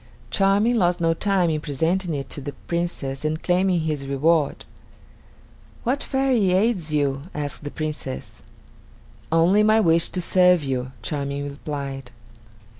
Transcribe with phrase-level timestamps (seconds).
[0.31, 4.65] Charming lost no time in presenting it to the Princess and claiming his reward.
[5.83, 8.41] "What fairy aids you?" asked the Princess.
[9.31, 12.09] "Only my wish to serve you," Charming replied.